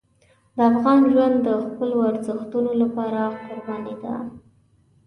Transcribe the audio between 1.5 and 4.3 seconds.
خپلو ارزښتونو لپاره قرباني ده.